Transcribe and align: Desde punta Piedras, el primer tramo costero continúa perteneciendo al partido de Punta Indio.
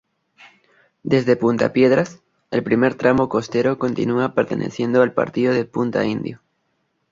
Desde 1.03 1.35
punta 1.35 1.73
Piedras, 1.73 2.23
el 2.49 2.63
primer 2.63 2.95
tramo 2.95 3.29
costero 3.29 3.77
continúa 3.77 4.33
perteneciendo 4.33 5.03
al 5.03 5.13
partido 5.13 5.53
de 5.53 5.65
Punta 5.65 6.03
Indio. 6.05 6.41